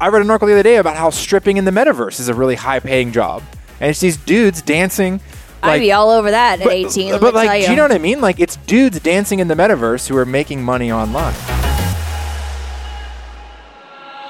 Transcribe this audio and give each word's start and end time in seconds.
I 0.00 0.08
read 0.08 0.22
an 0.22 0.30
article 0.30 0.48
the 0.48 0.54
other 0.54 0.62
day 0.62 0.76
about 0.76 0.96
how 0.96 1.10
stripping 1.10 1.58
in 1.58 1.66
the 1.66 1.70
metaverse 1.70 2.20
is 2.20 2.28
a 2.28 2.34
really 2.34 2.54
high 2.54 2.80
paying 2.80 3.12
job, 3.12 3.42
and 3.80 3.90
it's 3.90 4.00
these 4.00 4.16
dudes 4.16 4.62
dancing. 4.62 5.20
I'd 5.62 5.80
be 5.80 5.92
all 5.92 6.08
over 6.08 6.30
that 6.30 6.60
at 6.60 6.64
but, 6.64 6.72
18. 6.72 7.12
let 7.12 7.20
but 7.20 7.34
like, 7.34 7.48
tell 7.48 7.56
do 7.56 7.62
you. 7.64 7.70
you 7.70 7.76
know 7.76 7.82
what 7.82 7.92
I 7.92 7.98
mean? 7.98 8.22
Like, 8.22 8.40
it's 8.40 8.56
dudes 8.56 8.98
dancing 9.00 9.40
in 9.40 9.48
the 9.48 9.54
metaverse 9.54 10.08
who 10.08 10.16
are 10.16 10.24
making 10.24 10.62
money 10.62 10.90
online. 10.90 11.34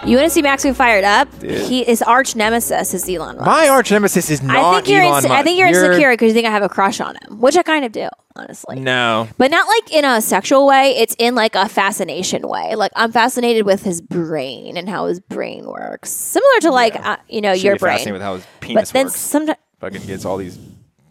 You 0.06 0.16
want 0.16 0.26
to 0.28 0.30
see 0.30 0.40
Max 0.42 0.64
fired 0.64 1.04
up? 1.04 1.28
Dude. 1.40 1.60
He 1.66 1.84
his 1.84 2.00
arch 2.00 2.34
nemesis 2.34 2.94
is 2.94 3.08
Elon 3.08 3.36
Musk. 3.36 3.46
My 3.46 3.68
arch 3.68 3.90
nemesis 3.90 4.30
is 4.30 4.42
not 4.42 4.56
I 4.56 4.74
think 4.76 4.88
you're 4.88 5.02
Elon 5.02 5.26
I 5.26 5.42
think 5.42 5.58
you're, 5.58 5.68
You're- 5.68 5.86
insecure 5.88 6.10
because 6.12 6.28
you 6.28 6.34
think 6.34 6.46
I 6.46 6.50
have 6.50 6.62
a 6.62 6.68
crush 6.70 7.00
on 7.00 7.16
him, 7.16 7.38
which 7.38 7.56
I 7.56 7.62
kind 7.62 7.84
of 7.84 7.92
do, 7.92 8.08
honestly. 8.34 8.80
No, 8.80 9.28
But 9.36 9.50
not 9.50 9.68
like 9.68 9.92
in 9.92 10.04
a 10.06 10.22
sexual 10.22 10.66
way. 10.66 10.96
It's 10.96 11.14
in 11.18 11.34
like 11.34 11.54
a 11.54 11.68
fascination 11.68 12.48
way. 12.48 12.74
Like 12.76 12.92
I'm 12.96 13.12
fascinated 13.12 13.66
with 13.66 13.82
his 13.82 14.00
brain 14.00 14.76
and 14.78 14.88
how 14.88 15.06
his 15.06 15.20
brain 15.20 15.66
works, 15.66 16.08
similar 16.10 16.60
to 16.62 16.70
like 16.70 16.96
uh, 16.96 17.18
you 17.28 17.40
know 17.42 17.54
Should 17.54 17.64
your 17.64 17.74
be 17.74 17.80
brain. 17.80 17.92
fascinated 17.98 18.12
with 18.14 18.22
how 18.22 18.34
his 18.36 18.46
penis 18.60 18.90
but 18.90 18.92
then 18.94 19.06
works. 19.06 19.16
sometimes 19.20 19.58
Fucking 19.80 20.06
gets 20.06 20.24
all 20.24 20.36
these 20.38 20.58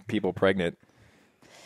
people 0.08 0.34
pregnant. 0.34 0.77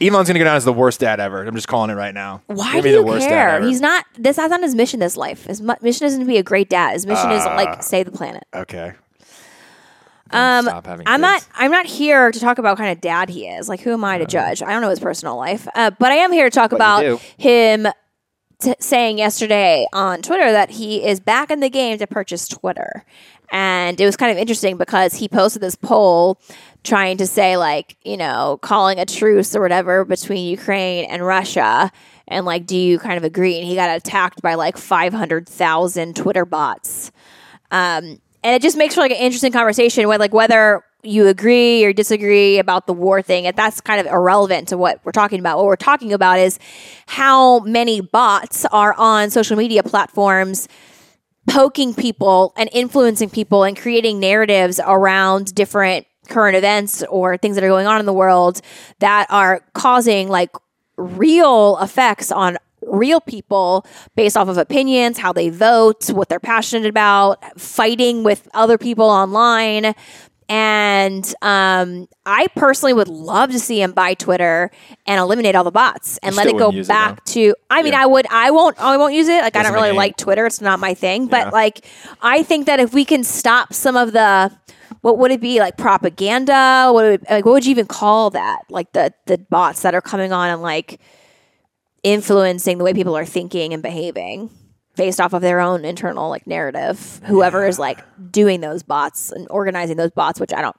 Elon's 0.05 0.27
gonna 0.27 0.39
go 0.39 0.45
down 0.45 0.55
as 0.57 0.65
the 0.65 0.73
worst 0.73 0.99
dad 0.99 1.19
ever. 1.19 1.43
I'm 1.43 1.55
just 1.55 1.67
calling 1.67 1.89
it 1.89 1.93
right 1.95 2.13
now. 2.13 2.41
why 2.47 2.73
do 2.75 2.81
the 2.83 2.89
you 2.89 3.03
worst 3.03 3.27
care? 3.27 3.61
He's 3.63 3.81
not. 3.81 4.05
This 4.17 4.35
that's 4.37 4.49
not 4.51 4.61
his 4.61 4.75
mission. 4.75 4.99
This 4.99 5.15
life. 5.17 5.45
His 5.45 5.61
mission 5.81 6.07
isn't 6.07 6.19
to 6.19 6.25
be 6.25 6.37
a 6.37 6.43
great 6.43 6.69
dad. 6.69 6.93
His 6.93 7.05
mission 7.05 7.31
is 7.31 7.43
Uh, 7.45 7.55
like 7.55 7.81
save 7.83 8.05
the 8.05 8.11
planet. 8.11 8.43
okay. 8.53 8.93
Um, 10.31 10.67
I'm 10.67 10.83
kids. 10.97 11.05
not. 11.21 11.47
I'm 11.53 11.69
not 11.69 11.85
here 11.85 12.31
to 12.31 12.39
talk 12.39 12.57
about 12.57 12.71
what 12.71 12.77
kind 12.79 12.91
of 12.91 12.99
dad 13.01 13.29
he 13.29 13.47
is. 13.47 13.69
Like, 13.69 13.81
who 13.81 13.91
am 13.93 14.03
I 14.03 14.17
to 14.17 14.25
judge? 14.25 14.63
I 14.63 14.71
don't 14.71 14.81
know 14.81 14.89
his 14.89 14.99
personal 14.99 15.35
life, 15.35 15.67
uh, 15.75 15.91
but 15.99 16.11
I 16.11 16.15
am 16.15 16.31
here 16.31 16.45
to 16.45 16.49
talk 16.49 16.71
But 16.71 16.77
about 16.77 17.21
him 17.37 17.87
t- 18.59 18.73
saying 18.79 19.19
yesterday 19.19 19.85
on 19.93 20.23
Twitter 20.23 20.51
that 20.51 20.71
he 20.71 21.05
is 21.05 21.19
back 21.19 21.51
in 21.51 21.59
the 21.59 21.69
game 21.69 21.99
to 21.99 22.07
purchase 22.07 22.47
Twitter, 22.47 23.05
and 23.51 24.01
it 24.01 24.05
was 24.05 24.17
kind 24.17 24.31
of 24.31 24.39
interesting 24.39 24.75
because 24.75 25.13
he 25.13 25.27
posted 25.27 25.61
this 25.61 25.75
poll 25.75 26.39
trying 26.83 27.17
to 27.17 27.27
say 27.27 27.57
like, 27.57 27.97
you 28.03 28.17
know, 28.17 28.59
calling 28.61 28.99
a 28.99 29.05
truce 29.05 29.55
or 29.55 29.61
whatever 29.61 30.05
between 30.05 30.47
Ukraine 30.47 31.05
and 31.05 31.25
Russia. 31.25 31.91
And 32.27 32.45
like, 32.45 32.65
do 32.65 32.77
you 32.77 32.99
kind 32.99 33.17
of 33.17 33.23
agree? 33.23 33.57
And 33.57 33.67
he 33.67 33.75
got 33.75 33.95
attacked 33.95 34.41
by 34.41 34.55
like 34.55 34.77
500,000 34.77 36.15
Twitter 36.15 36.45
bots 36.45 37.11
um, 37.73 38.21
and 38.43 38.55
it 38.55 38.61
just 38.61 38.77
makes 38.77 38.93
for 38.93 39.01
like 39.01 39.11
an 39.11 39.17
interesting 39.17 39.51
conversation 39.51 40.07
with 40.07 40.19
like 40.19 40.33
whether 40.33 40.83
you 41.01 41.27
agree 41.27 41.83
or 41.83 41.91
disagree 41.91 42.59
about 42.59 42.87
the 42.87 42.93
war 42.93 43.21
thing 43.21 43.47
and 43.47 43.57
that's 43.57 43.81
kind 43.81 43.99
of 43.99 44.05
irrelevant 44.05 44.69
to 44.69 44.77
what 44.77 45.01
we're 45.03 45.11
talking 45.11 45.39
about 45.39 45.57
what 45.57 45.65
we're 45.65 45.75
talking 45.75 46.13
about 46.13 46.39
is 46.39 46.59
how 47.07 47.59
many 47.61 47.99
bots 47.99 48.63
are 48.65 48.93
on 48.93 49.29
social 49.31 49.57
media 49.57 49.83
platforms 49.83 50.69
poking 51.49 51.93
people 51.93 52.53
and 52.55 52.69
influencing 52.71 53.29
people 53.29 53.63
and 53.63 53.75
creating 53.75 54.19
narratives 54.19 54.79
around 54.85 55.53
different 55.55 56.05
current 56.27 56.55
events 56.55 57.03
or 57.09 57.37
things 57.37 57.55
that 57.55 57.63
are 57.63 57.69
going 57.69 57.87
on 57.87 57.99
in 57.99 58.05
the 58.05 58.13
world 58.13 58.61
that 58.99 59.27
are 59.29 59.61
causing 59.73 60.29
like 60.29 60.51
real 60.97 61.77
effects 61.81 62.31
on 62.31 62.57
real 62.87 63.21
people 63.21 63.85
based 64.15 64.37
off 64.37 64.47
of 64.47 64.57
opinions, 64.57 65.17
how 65.17 65.33
they 65.33 65.49
vote, 65.49 66.09
what 66.09 66.29
they're 66.29 66.39
passionate 66.39 66.87
about, 66.87 67.59
fighting 67.59 68.23
with 68.23 68.47
other 68.53 68.77
people 68.77 69.05
online. 69.05 69.95
And 70.53 71.33
um, 71.41 72.07
I 72.27 72.45
personally 72.55 72.93
would 72.93 73.07
love 73.07 73.49
to 73.53 73.59
see 73.59 73.81
him 73.81 73.91
buy 73.91 74.13
Twitter 74.13 74.69
and 75.07 75.19
eliminate 75.19 75.55
all 75.55 75.63
the 75.63 75.71
bots 75.71 76.19
and 76.19 76.35
let 76.35 76.45
it 76.45 76.59
go 76.59 76.67
wouldn't 76.67 76.85
it, 76.85 76.87
back 76.87 77.25
to. 77.25 77.55
I 77.71 77.81
mean, 77.81 77.93
Yeah. 77.93 78.03
I 78.03 78.05
would. 78.05 78.27
I 78.29 78.51
won't. 78.51 78.79
I 78.79 78.95
won't 78.97 79.15
use 79.15 79.29
it. 79.29 79.41
Like 79.41 79.55
I 79.55 79.63
Doesn't 79.63 79.73
don't 79.73 79.81
really 79.81 79.97
like 79.97 80.15
Twitter. 80.15 80.45
It's 80.45 80.61
not 80.61 80.79
my 80.79 80.93
thing. 80.93 81.25
But 81.25 81.47
Yeah. 81.47 81.49
like, 81.49 81.87
I 82.21 82.43
think 82.43 82.67
that 82.67 82.79
if 82.79 82.93
we 82.93 83.03
can 83.03 83.23
stop 83.23 83.73
some 83.73 83.97
of 83.97 84.11
the, 84.13 84.55
what 85.01 85.17
would 85.17 85.31
it 85.31 85.41
be 85.41 85.59
like 85.59 85.75
propaganda? 85.75 86.91
What 86.93 87.03
would, 87.03 87.25
like 87.27 87.45
what 87.45 87.53
would 87.53 87.65
you 87.65 87.71
even 87.71 87.87
call 87.87 88.29
that? 88.29 88.59
Like 88.69 88.93
the 88.93 89.11
the 89.25 89.39
bots 89.39 89.81
that 89.81 89.95
are 89.95 90.01
coming 90.01 90.31
on 90.31 90.51
and 90.51 90.61
like 90.61 90.99
influencing 92.03 92.77
the 92.77 92.83
way 92.83 92.93
people 92.93 93.17
are 93.17 93.25
thinking 93.25 93.73
and 93.73 93.81
behaving 93.81 94.51
based 94.95 95.19
off 95.19 95.33
of 95.33 95.41
their 95.41 95.59
own 95.59 95.85
internal 95.85 96.29
like 96.29 96.45
narrative. 96.47 97.19
Whoever 97.25 97.65
is 97.65 97.79
like 97.79 97.99
doing 98.31 98.61
those 98.61 98.83
bots 98.83 99.31
and 99.31 99.47
organizing 99.49 99.97
those 99.97 100.11
bots, 100.11 100.39
which 100.39 100.53
I 100.53 100.61
don't 100.61 100.75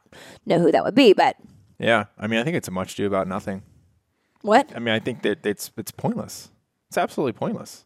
know 0.47 0.59
who 0.61 0.71
that 0.73 0.85
would 0.85 0.95
be, 0.95 1.13
but 1.13 1.37
Yeah, 1.79 2.05
I 2.19 2.27
mean, 2.27 2.39
I 2.41 2.45
think 2.45 2.57
it's 2.57 2.69
a 2.69 2.73
much 2.73 2.95
do 2.95 3.07
about 3.07 3.27
nothing. 3.29 3.63
what? 4.43 4.71
I 4.75 4.79
mean, 4.79 4.95
I 4.95 4.99
think 5.01 5.23
that 5.23 5.45
it's 5.45 5.71
it's 5.77 5.91
pointless. 5.91 6.51
It's 6.89 6.99
absolutely 6.99 7.33
pointless. 7.33 7.85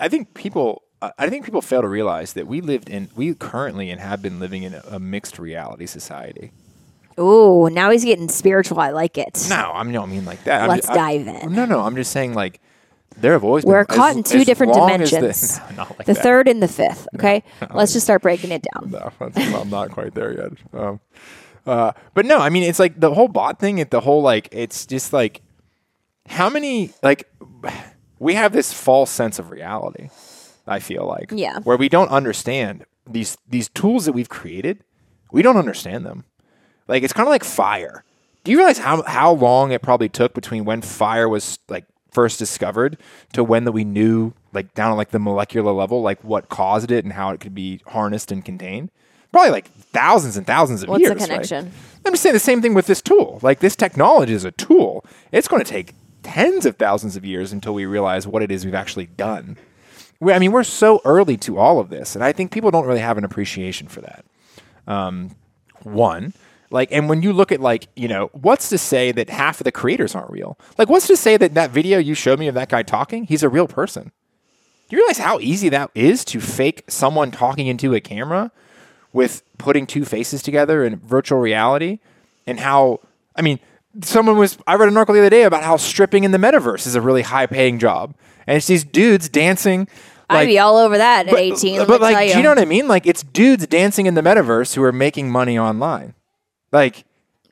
I 0.00 0.08
think 0.08 0.34
people. 0.34 0.82
I- 1.02 1.12
I 1.18 1.28
think 1.28 1.44
people 1.44 1.60
fail 1.62 1.82
to 1.82 1.88
realize 1.88 2.34
that 2.34 2.46
we 2.46 2.60
lived 2.60 2.88
in, 2.88 3.10
we 3.16 3.34
currently 3.34 3.90
and 3.90 4.00
have 4.00 4.22
been 4.22 4.38
living 4.38 4.62
in 4.62 4.72
a, 4.74 4.82
a 4.92 4.98
mixed 5.00 5.36
reality 5.40 5.84
society. 5.86 6.52
Oh, 7.18 7.66
now 7.66 7.90
he's 7.90 8.04
getting 8.04 8.28
spiritual. 8.28 8.78
I 8.80 8.90
like 8.90 9.18
it. 9.18 9.46
No, 9.50 9.72
I'm 9.74 9.90
not 9.92 10.08
mean 10.08 10.24
like 10.24 10.44
that. 10.44 10.68
Let's 10.68 10.86
ju- 10.86 10.92
I- 10.92 11.18
dive 11.18 11.26
in. 11.26 11.52
No, 11.52 11.64
no, 11.66 11.80
I'm 11.80 11.96
just 11.96 12.12
saying 12.12 12.34
like 12.34 12.60
there 13.16 13.32
have 13.32 13.44
always 13.44 13.64
We're 13.64 13.84
been, 13.84 13.96
caught 13.96 14.10
as- 14.10 14.16
in 14.16 14.22
two 14.22 14.44
different 14.44 14.74
dimensions. 14.74 15.58
The, 15.68 15.74
no, 15.74 15.82
like 15.98 16.06
the 16.06 16.14
third 16.14 16.48
and 16.48 16.62
the 16.62 16.68
fifth. 16.68 17.08
Okay, 17.16 17.42
let's 17.74 17.92
just 17.92 18.04
start 18.06 18.22
breaking 18.22 18.50
it 18.52 18.64
down. 18.74 18.90
No, 18.90 19.12
I'm 19.36 19.70
not 19.70 19.90
quite 19.90 20.14
there 20.14 20.32
yet. 20.32 20.52
Um, 20.72 21.00
uh, 21.66 21.92
but 22.14 22.26
no, 22.26 22.38
I 22.38 22.48
mean, 22.48 22.62
it's 22.64 22.78
like 22.78 22.98
the 22.98 23.14
whole 23.14 23.28
bot 23.28 23.58
thing. 23.58 23.78
It 23.78 23.90
the 23.90 24.00
whole 24.00 24.22
like, 24.22 24.48
it's 24.52 24.86
just 24.86 25.12
like 25.12 25.42
how 26.26 26.48
many 26.50 26.90
like 27.02 27.30
we 28.18 28.34
have 28.34 28.52
this 28.52 28.72
false 28.72 29.10
sense 29.10 29.38
of 29.38 29.50
reality. 29.50 30.08
I 30.66 30.78
feel 30.78 31.04
like 31.06 31.30
Yeah. 31.32 31.58
where 31.60 31.76
we 31.76 31.88
don't 31.88 32.08
understand 32.10 32.84
these 33.08 33.36
these 33.48 33.68
tools 33.68 34.04
that 34.06 34.12
we've 34.12 34.28
created. 34.28 34.84
We 35.32 35.42
don't 35.42 35.56
understand 35.56 36.04
them. 36.06 36.24
Like 36.88 37.02
it's 37.02 37.12
kind 37.12 37.26
of 37.26 37.30
like 37.30 37.44
fire. 37.44 38.04
Do 38.44 38.50
you 38.52 38.58
realize 38.58 38.78
how 38.78 39.02
how 39.02 39.32
long 39.32 39.72
it 39.72 39.82
probably 39.82 40.08
took 40.08 40.34
between 40.34 40.64
when 40.64 40.82
fire 40.82 41.28
was 41.28 41.58
like 41.68 41.84
first 42.12 42.38
discovered 42.38 42.98
to 43.32 43.42
when 43.42 43.64
that 43.64 43.72
we 43.72 43.84
knew 43.84 44.32
like 44.52 44.74
down 44.74 44.92
at 44.92 44.96
like 44.96 45.10
the 45.10 45.18
molecular 45.18 45.72
level 45.72 46.02
like 46.02 46.22
what 46.22 46.48
caused 46.48 46.90
it 46.90 47.04
and 47.04 47.12
how 47.14 47.30
it 47.30 47.40
could 47.40 47.54
be 47.54 47.80
harnessed 47.88 48.30
and 48.30 48.44
contained? 48.44 48.90
Probably 49.32 49.50
like 49.50 49.70
thousands 49.70 50.36
and 50.36 50.46
thousands 50.46 50.82
of 50.82 50.90
What's 50.90 51.02
the 51.02 51.08
years. 51.08 51.20
right? 51.20 51.28
connection? 51.28 51.72
I'm 52.04 52.12
just 52.12 52.22
saying 52.22 52.34
the 52.34 52.38
same 52.38 52.60
thing 52.60 52.74
with 52.74 52.86
this 52.86 53.00
tool. 53.00 53.38
Like 53.42 53.60
this 53.60 53.74
technology 53.76 54.34
is 54.34 54.44
a 54.44 54.50
tool. 54.52 55.04
It's 55.32 55.48
going 55.48 55.64
to 55.64 55.70
take 55.70 55.94
tens 56.22 56.66
of 56.66 56.76
thousands 56.76 57.16
of 57.16 57.24
years 57.24 57.52
until 57.52 57.72
we 57.74 57.86
realize 57.86 58.26
what 58.26 58.42
it 58.42 58.50
is 58.52 58.64
we've 58.64 58.74
actually 58.74 59.06
done. 59.06 59.56
We, 60.20 60.32
I 60.32 60.38
mean, 60.38 60.52
we're 60.52 60.64
so 60.64 61.00
early 61.04 61.36
to 61.38 61.58
all 61.58 61.80
of 61.80 61.88
this, 61.88 62.14
and 62.14 62.22
I 62.22 62.32
think 62.32 62.52
people 62.52 62.70
don't 62.70 62.86
really 62.86 63.00
have 63.00 63.18
an 63.18 63.24
appreciation 63.24 63.88
for 63.88 64.02
that. 64.02 64.24
Um, 64.86 65.34
one, 65.82 66.32
like, 66.72 66.90
and 66.90 67.08
when 67.08 67.22
you 67.22 67.32
look 67.32 67.52
at 67.52 67.60
like, 67.60 67.88
you 67.94 68.08
know, 68.08 68.30
what's 68.32 68.68
to 68.70 68.78
say 68.78 69.12
that 69.12 69.28
half 69.28 69.60
of 69.60 69.64
the 69.64 69.72
creators 69.72 70.14
aren't 70.14 70.30
real? 70.30 70.58
Like, 70.78 70.88
what's 70.88 71.06
to 71.08 71.16
say 71.16 71.36
that 71.36 71.54
that 71.54 71.70
video 71.70 71.98
you 71.98 72.14
showed 72.14 72.38
me 72.38 72.48
of 72.48 72.54
that 72.54 72.70
guy 72.70 72.82
talking, 72.82 73.24
he's 73.24 73.42
a 73.42 73.48
real 73.48 73.68
person? 73.68 74.10
Do 74.88 74.96
you 74.96 75.02
realize 75.02 75.18
how 75.18 75.38
easy 75.38 75.68
that 75.68 75.90
is 75.94 76.24
to 76.26 76.40
fake 76.40 76.84
someone 76.88 77.30
talking 77.30 77.66
into 77.66 77.94
a 77.94 78.00
camera 78.00 78.50
with 79.12 79.42
putting 79.58 79.86
two 79.86 80.04
faces 80.04 80.42
together 80.42 80.84
in 80.84 80.96
virtual 80.96 81.38
reality? 81.38 81.98
And 82.46 82.58
how, 82.58 83.00
I 83.36 83.42
mean, 83.42 83.60
someone 84.02 84.38
was, 84.38 84.58
I 84.66 84.74
read 84.74 84.88
an 84.88 84.96
article 84.96 85.14
the 85.14 85.20
other 85.20 85.30
day 85.30 85.44
about 85.44 85.62
how 85.62 85.76
stripping 85.76 86.24
in 86.24 86.30
the 86.30 86.38
metaverse 86.38 86.86
is 86.86 86.94
a 86.94 87.00
really 87.00 87.22
high 87.22 87.46
paying 87.46 87.78
job. 87.78 88.14
And 88.46 88.56
it's 88.56 88.66
these 88.66 88.84
dudes 88.84 89.28
dancing. 89.28 89.88
I'd 90.28 90.46
be 90.46 90.58
all 90.58 90.78
over 90.78 90.96
that 90.96 91.26
at 91.26 91.32
but, 91.32 91.40
18. 91.40 91.78
let 91.80 91.88
but 91.88 92.00
like, 92.00 92.16
tell 92.16 92.28
do 92.28 92.36
you 92.38 92.42
know 92.42 92.50
what 92.50 92.58
I 92.58 92.64
mean? 92.64 92.88
Like, 92.88 93.06
it's 93.06 93.22
dudes 93.22 93.66
dancing 93.66 94.06
in 94.06 94.14
the 94.14 94.22
metaverse 94.22 94.74
who 94.74 94.82
are 94.82 94.92
making 94.92 95.30
money 95.30 95.58
online. 95.58 96.14
Like, 96.72 97.04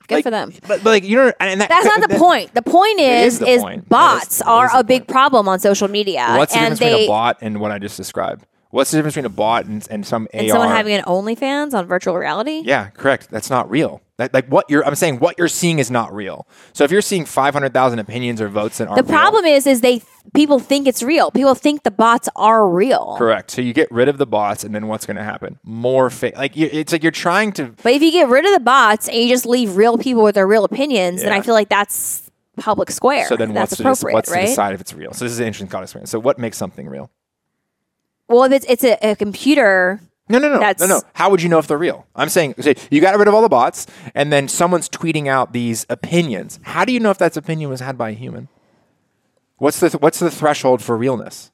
Good 0.07 0.15
like- 0.15 0.23
for 0.25 0.31
them. 0.31 0.51
But, 0.67 0.83
but 0.83 0.85
like, 0.85 1.03
you 1.03 1.15
know, 1.15 1.31
and 1.39 1.61
that, 1.61 1.69
That's 1.69 1.85
not 1.85 2.01
the 2.01 2.07
that- 2.09 2.19
point. 2.19 2.53
The 2.53 2.61
point 2.61 2.99
is 2.99 3.33
is 3.35 3.39
the 3.39 3.47
is, 3.47 3.61
point. 3.61 3.87
Bots 3.87 4.37
is- 4.37 4.41
are 4.41 4.69
a 4.73 4.83
big 4.83 5.03
point. 5.03 5.09
problem 5.09 5.47
on 5.47 5.59
social 5.59 5.87
media. 5.87 6.33
What's 6.37 6.53
the 6.53 6.59
and 6.59 6.63
difference 6.73 6.79
they, 6.79 6.85
between 6.89 7.05
a 7.05 7.07
bot 7.07 7.37
and 7.41 7.59
what 7.61 7.71
I 7.71 7.79
just 7.79 7.95
described? 7.97 8.45
What's 8.71 8.91
the 8.91 8.97
difference 8.97 9.15
between 9.15 9.25
a 9.25 9.29
bot 9.29 9.65
and, 9.65 9.85
and 9.91 10.05
some 10.05 10.27
and 10.33 10.43
AR? 10.49 10.49
someone 10.49 10.69
having 10.69 10.93
an 10.93 11.03
OnlyFans 11.03 11.73
on 11.73 11.85
virtual 11.85 12.15
reality? 12.17 12.61
yeah, 12.65 12.89
correct. 12.89 13.29
That's 13.29 13.49
not 13.49 13.69
real. 13.69 14.01
That, 14.21 14.33
like 14.33 14.47
what 14.47 14.69
you're, 14.69 14.85
I'm 14.85 14.95
saying, 14.95 15.19
what 15.19 15.37
you're 15.37 15.47
seeing 15.47 15.79
is 15.79 15.89
not 15.91 16.13
real. 16.13 16.47
So 16.73 16.83
if 16.83 16.91
you're 16.91 17.01
seeing 17.01 17.25
500,000 17.25 17.99
opinions 17.99 18.39
or 18.39 18.47
votes 18.47 18.77
that 18.77 18.85
The 18.85 18.91
aren't 18.91 19.07
real- 19.09 19.17
problem 19.17 19.45
is, 19.45 19.65
is 19.67 19.81
they 19.81 20.01
people 20.35 20.59
think 20.59 20.87
it's 20.87 21.01
real. 21.01 21.31
People 21.31 21.55
think 21.55 21.83
the 21.83 21.91
bots 21.91 22.29
are 22.35 22.67
real. 22.67 23.15
correct. 23.17 23.51
So 23.51 23.61
you 23.61 23.73
get 23.73 23.91
rid 23.91 24.07
of 24.07 24.17
the 24.19 24.27
bots, 24.27 24.63
and 24.63 24.73
then 24.75 24.87
what's 24.87 25.05
going 25.05 25.17
to 25.17 25.23
happen? 25.23 25.57
More 25.63 26.09
fake. 26.09 26.37
Like 26.37 26.55
you, 26.55 26.69
it's 26.71 26.91
like 26.93 27.01
you're 27.03 27.11
trying 27.11 27.51
to. 27.53 27.73
But 27.83 27.93
if 27.93 28.01
you 28.01 28.11
get 28.11 28.29
rid 28.29 28.45
of 28.45 28.51
the 28.53 28.59
bots 28.59 29.07
and 29.07 29.17
you 29.17 29.27
just 29.29 29.45
leave 29.45 29.75
real 29.75 29.97
people 29.97 30.23
with 30.23 30.35
their 30.35 30.47
real 30.47 30.63
opinions, 30.63 31.23
then 31.23 31.33
I 31.33 31.41
feel 31.41 31.55
like 31.55 31.69
that's 31.69 32.29
public 32.57 32.91
square. 32.91 33.25
So 33.27 33.35
then 33.35 33.53
that's 33.53 33.71
what's 33.71 33.77
to, 33.77 33.83
appropriate, 33.83 34.13
what's 34.13 34.29
right? 34.29 34.41
to 34.41 34.45
decide 34.47 34.73
if 34.75 34.81
it's 34.81 34.93
real? 34.93 35.13
So 35.13 35.25
this 35.25 35.31
is 35.31 35.39
an 35.39 35.47
interesting 35.47 35.67
thought 35.69 35.83
experiment. 35.83 36.09
So 36.09 36.19
what 36.19 36.37
makes 36.37 36.57
something 36.57 36.87
real? 36.87 37.09
Well, 38.27 38.43
if 38.43 38.51
it's 38.51 38.65
it's 38.69 38.83
a, 38.83 38.97
a 39.11 39.15
computer, 39.15 39.99
No, 40.31 40.39
no, 40.39 40.49
no, 40.53 40.59
That's- 40.59 40.79
no, 40.79 40.97
no. 40.97 41.01
How 41.13 41.29
would 41.29 41.41
you 41.41 41.49
know 41.49 41.59
if 41.59 41.67
they're 41.67 41.77
real? 41.77 42.05
I'm 42.15 42.29
saying, 42.29 42.55
say, 42.59 42.75
you 42.89 43.01
got 43.01 43.17
rid 43.17 43.27
of 43.27 43.33
all 43.33 43.41
the 43.41 43.49
bots, 43.49 43.87
and 44.15 44.31
then 44.31 44.47
someone's 44.47 44.89
tweeting 44.89 45.27
out 45.27 45.53
these 45.53 45.85
opinions. 45.89 46.59
How 46.63 46.85
do 46.85 46.93
you 46.93 46.99
know 46.99 47.11
if 47.11 47.17
that 47.19 47.35
opinion 47.37 47.69
was 47.69 47.79
had 47.79 47.97
by 47.97 48.09
a 48.11 48.13
human? 48.13 48.47
What's 49.57 49.79
the 49.79 49.89
what's 49.99 50.19
the 50.19 50.31
threshold 50.31 50.81
for 50.81 50.97
realness? 50.97 51.51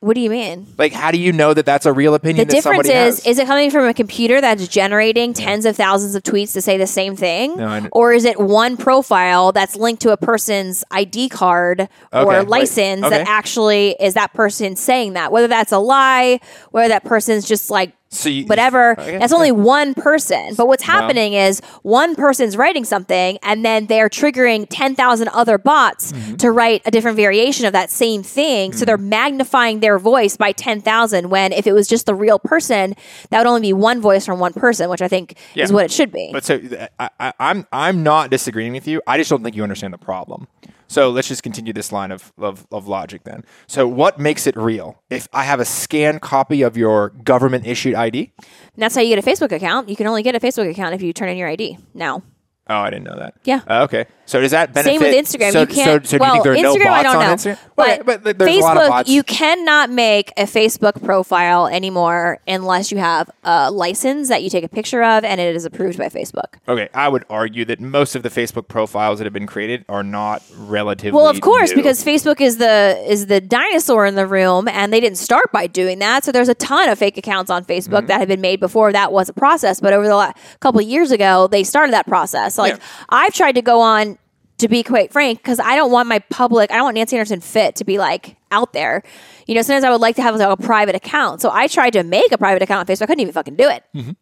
What 0.00 0.14
do 0.14 0.20
you 0.20 0.28
mean? 0.28 0.66
Like, 0.76 0.92
how 0.92 1.10
do 1.10 1.16
you 1.18 1.32
know 1.32 1.54
that 1.54 1.64
that's 1.64 1.86
a 1.86 1.92
real 1.92 2.12
The 2.12 2.16
opinion 2.16 2.48
that 2.48 2.54
difference 2.54 2.86
somebody 2.86 2.90
is: 2.90 3.24
has? 3.24 3.26
is 3.26 3.38
it 3.38 3.46
coming 3.46 3.70
from 3.70 3.86
a 3.86 3.94
computer 3.94 4.42
that's 4.42 4.68
generating 4.68 5.32
tens 5.32 5.64
of 5.64 5.74
thousands 5.74 6.14
of 6.14 6.22
tweets 6.22 6.52
to 6.52 6.60
say 6.60 6.76
the 6.76 6.86
same 6.86 7.16
thing, 7.16 7.56
No, 7.56 7.88
or 7.92 8.12
is 8.12 8.26
it 8.26 8.38
one 8.38 8.76
profile 8.76 9.52
that's 9.52 9.74
linked 9.74 10.02
to 10.02 10.12
a 10.12 10.18
person's 10.18 10.84
ID 10.90 11.30
card 11.30 11.88
Okay, 12.12 12.24
or 12.24 12.42
license 12.44 13.00
that 13.00 13.22
okay. 13.22 13.24
actually 13.26 13.96
is 13.98 14.12
that 14.14 14.34
person 14.34 14.76
saying 14.76 15.14
that? 15.14 15.32
Whether 15.32 15.48
that's 15.48 15.72
a 15.72 15.78
lie, 15.78 16.40
whether 16.72 16.88
that 16.88 17.04
person's 17.04 17.48
just 17.48 17.70
like 17.70 17.95
So 18.08 18.28
you- 18.28 18.46
whatever. 18.46 18.92
Okay, 18.98 19.18
That's 19.18 19.32
only 19.32 19.50
one 19.52 19.92
person. 19.92 20.54
But 20.56 20.68
what's 20.68 20.84
happening 20.84 21.32
is 21.34 21.60
one 21.82 22.14
person's 22.14 22.56
writing 22.56 22.84
something 22.84 23.38
and 23.42 23.64
then 23.64 23.86
they're 23.86 24.08
triggering 24.08 24.66
10,000 24.70 25.28
other 25.28 25.58
bots 25.58 26.12
Mm-hmm. 26.12 26.36
to 26.36 26.50
write 26.52 26.82
a 26.86 26.90
different 26.90 27.16
variation 27.16 27.66
of 27.66 27.72
that 27.72 27.90
same 27.90 28.22
thing. 28.22 28.72
So 28.72 28.84
they're 28.84 28.96
magnifying 28.96 29.80
their 29.80 29.98
voice 29.98 30.36
by 30.36 30.52
10,000 30.52 31.30
when 31.30 31.52
if 31.52 31.66
it 31.66 31.72
was 31.72 31.88
just 31.88 32.06
the 32.06 32.14
real 32.14 32.38
person, 32.38 32.94
that 33.30 33.38
would 33.38 33.46
only 33.48 33.60
be 33.62 33.72
one 33.72 34.00
voice 34.00 34.24
from 34.24 34.38
one 34.38 34.52
person, 34.52 34.88
which 34.88 35.02
I 35.02 35.08
think 35.08 35.36
is 35.56 35.72
what 35.72 35.84
it 35.84 35.90
should 35.90 36.12
be. 36.12 36.30
But 36.32 36.44
so 36.44 36.60
I, 36.98 37.10
I, 37.18 37.32
I'm 37.40 37.66
I'm 37.72 38.02
not 38.02 38.30
disagreeing 38.30 38.72
with 38.72 38.86
you. 38.86 39.02
I 39.06 39.18
just 39.18 39.28
don't 39.30 39.42
think 39.42 39.56
you 39.56 39.62
understand 39.64 39.92
the 39.92 39.98
problem. 39.98 40.46
So 40.88 41.10
let's 41.10 41.28
just 41.28 41.42
continue 41.42 41.72
this 41.72 41.92
line 41.92 42.12
of, 42.12 42.32
of, 42.38 42.66
of 42.70 42.86
logic 42.86 43.24
then. 43.24 43.44
So 43.66 43.88
what 43.88 44.18
makes 44.18 44.46
it 44.46 44.56
real? 44.56 45.02
If 45.10 45.28
I 45.32 45.44
have 45.44 45.60
a 45.60 45.64
scanned 45.64 46.22
copy 46.22 46.62
of 46.62 46.76
your 46.76 47.10
government 47.10 47.66
issued 47.66 47.94
ID? 47.94 48.32
And 48.38 48.46
that's 48.82 48.94
how 48.94 49.00
you 49.00 49.14
get 49.14 49.24
a 49.24 49.28
Facebook 49.28 49.52
account. 49.52 49.88
You 49.88 49.96
can 49.96 50.06
only 50.06 50.22
get 50.22 50.34
a 50.34 50.40
Facebook 50.40 50.70
account 50.70 50.94
if 50.94 51.02
you 51.02 51.12
turn 51.12 51.28
in 51.28 51.36
your 51.36 51.48
ID 51.48 51.78
now. 51.94 52.22
Oh, 52.68 52.74
I 52.78 52.90
didn't 52.90 53.04
know 53.04 53.16
that. 53.18 53.34
Yeah. 53.44 53.60
Uh, 53.68 53.84
okay. 53.84 54.06
So 54.24 54.40
does 54.40 54.50
that 54.50 54.74
benefit? 54.74 54.98
Same 54.98 55.00
with 55.00 55.14
Instagram. 55.26 55.52
So, 55.52 55.60
you 55.60 55.66
can't. 55.68 56.04
So, 56.04 56.16
so 56.16 56.20
well, 56.20 56.42
do 56.42 56.50
you 56.50 56.54
think 56.56 56.62
there 56.62 56.62
are 56.62 56.74
Instagram, 56.74 56.84
no 56.84 56.90
bots 56.90 56.98
I 56.98 57.02
don't 57.04 57.16
on 57.16 57.22
know. 57.22 57.34
Instagram? 57.34 57.58
But, 57.76 58.24
but, 58.24 58.38
Facebook, 58.38 58.58
a 58.58 58.60
lot 58.60 58.76
of 58.78 58.88
bots. 58.88 59.08
you 59.08 59.22
cannot 59.22 59.90
make 59.90 60.32
a 60.36 60.42
Facebook 60.44 61.04
profile 61.04 61.68
anymore 61.68 62.40
unless 62.48 62.90
you 62.90 62.98
have 62.98 63.30
a 63.44 63.70
license 63.70 64.28
that 64.28 64.42
you 64.42 64.50
take 64.50 64.64
a 64.64 64.68
picture 64.68 65.04
of 65.04 65.22
and 65.22 65.40
it 65.40 65.54
is 65.54 65.64
approved 65.64 65.96
by 65.98 66.08
Facebook. 66.08 66.54
okay, 66.66 66.88
I 66.92 67.08
would 67.08 67.24
argue 67.30 67.64
that 67.66 67.78
most 67.80 68.16
of 68.16 68.24
the 68.24 68.30
Facebook 68.30 68.66
profiles 68.66 69.20
that 69.20 69.26
have 69.26 69.32
been 69.32 69.46
created 69.46 69.84
are 69.88 70.02
not 70.02 70.42
relatively. 70.56 71.16
Well, 71.16 71.28
of 71.28 71.40
course, 71.40 71.70
new. 71.70 71.76
because 71.76 72.04
Facebook 72.04 72.40
is 72.40 72.56
the 72.56 73.00
is 73.06 73.26
the 73.26 73.40
dinosaur 73.40 74.06
in 74.06 74.16
the 74.16 74.26
room, 74.26 74.66
and 74.66 74.92
they 74.92 74.98
didn't 75.00 75.18
start 75.18 75.52
by 75.52 75.68
doing 75.68 76.00
that. 76.00 76.24
So 76.24 76.32
there's 76.32 76.48
a 76.48 76.54
ton 76.54 76.88
of 76.88 76.98
fake 76.98 77.16
accounts 77.16 77.48
on 77.50 77.64
Facebook 77.64 77.76
Mm-hmm. 77.86 78.06
that 78.08 78.18
had 78.18 78.28
been 78.28 78.40
made 78.40 78.58
before 78.58 78.90
that 78.92 79.12
was 79.12 79.28
a 79.28 79.32
process. 79.32 79.80
But 79.80 79.92
over 79.92 80.08
the 80.08 80.16
last 80.16 80.36
couple 80.58 80.80
of 80.80 80.86
years 80.88 81.12
ago, 81.12 81.46
they 81.46 81.62
started 81.62 81.92
that 81.92 82.06
process. 82.08 82.55
Like 82.58 82.74
Yeah. 82.74 82.78
I've 83.08 83.32
tried 83.34 83.52
to 83.56 83.62
go 83.62 83.80
on. 83.80 84.18
To 84.60 84.68
be 84.68 84.82
quite 84.82 85.12
frank, 85.12 85.38
because 85.38 85.60
I 85.60 85.76
don't 85.76 85.90
want 85.92 86.08
my 86.08 86.18
public, 86.30 86.70
I 86.70 86.76
don't 86.76 86.84
want 86.84 86.94
Nancy 86.94 87.14
Anderson 87.18 87.42
fit 87.42 87.76
to 87.76 87.84
be 87.84 87.98
like 87.98 88.36
out 88.50 88.72
there. 88.72 89.02
You 89.46 89.54
know, 89.54 89.60
sometimes 89.60 89.84
I 89.84 89.90
would 89.90 90.00
like 90.00 90.16
to 90.16 90.22
have 90.22 90.34
like 90.36 90.48
a 90.48 90.62
private 90.62 90.94
account. 90.94 91.42
So 91.42 91.50
I 91.52 91.66
tried 91.66 91.90
to 91.92 92.02
make 92.02 92.32
a 92.32 92.38
private 92.38 92.62
account 92.62 92.80
on 92.80 92.86
Facebook. 92.86 93.02
I 93.02 93.06
couldn't 93.06 93.20
even 93.20 93.34
fucking 93.34 93.56
do 93.56 93.68
it 93.68 93.84
Mm-hmm. 93.94 94.12